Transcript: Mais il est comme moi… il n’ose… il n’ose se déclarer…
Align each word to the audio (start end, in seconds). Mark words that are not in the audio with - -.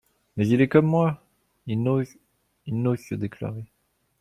Mais 0.35 0.47
il 0.47 0.61
est 0.61 0.67
comme 0.67 0.87
moi… 0.87 1.23
il 1.67 1.83
n’ose… 1.83 2.17
il 2.65 2.81
n’ose 2.81 3.01
se 3.01 3.13
déclarer… 3.13 3.67